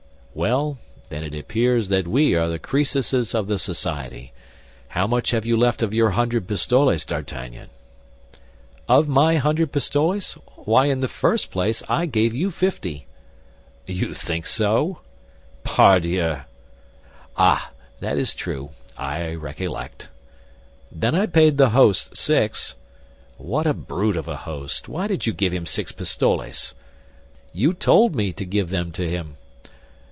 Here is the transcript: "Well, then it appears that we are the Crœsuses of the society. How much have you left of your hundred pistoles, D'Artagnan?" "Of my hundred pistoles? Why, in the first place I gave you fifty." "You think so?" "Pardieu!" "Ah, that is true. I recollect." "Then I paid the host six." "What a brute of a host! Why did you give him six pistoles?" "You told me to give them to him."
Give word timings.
"Well, 0.33 0.77
then 1.09 1.25
it 1.25 1.35
appears 1.37 1.89
that 1.89 2.07
we 2.07 2.35
are 2.35 2.47
the 2.47 2.57
Crœsuses 2.57 3.35
of 3.35 3.47
the 3.47 3.59
society. 3.59 4.31
How 4.87 5.05
much 5.05 5.31
have 5.31 5.45
you 5.45 5.57
left 5.57 5.83
of 5.83 5.93
your 5.93 6.11
hundred 6.11 6.47
pistoles, 6.47 7.03
D'Artagnan?" 7.03 7.67
"Of 8.87 9.09
my 9.09 9.35
hundred 9.35 9.73
pistoles? 9.73 10.35
Why, 10.55 10.85
in 10.85 11.01
the 11.01 11.09
first 11.09 11.51
place 11.51 11.83
I 11.89 12.05
gave 12.05 12.33
you 12.33 12.49
fifty." 12.49 13.07
"You 13.85 14.13
think 14.13 14.45
so?" 14.47 15.01
"Pardieu!" 15.65 16.43
"Ah, 17.35 17.71
that 17.99 18.17
is 18.17 18.33
true. 18.33 18.69
I 18.95 19.35
recollect." 19.35 20.07
"Then 20.89 21.13
I 21.13 21.25
paid 21.25 21.57
the 21.57 21.71
host 21.71 22.15
six." 22.15 22.75
"What 23.35 23.67
a 23.67 23.73
brute 23.73 24.15
of 24.15 24.29
a 24.29 24.37
host! 24.37 24.87
Why 24.87 25.07
did 25.07 25.25
you 25.27 25.33
give 25.33 25.51
him 25.51 25.65
six 25.65 25.91
pistoles?" 25.91 26.73
"You 27.51 27.73
told 27.73 28.15
me 28.15 28.31
to 28.31 28.45
give 28.45 28.69
them 28.69 28.93
to 28.93 29.09
him." 29.09 29.35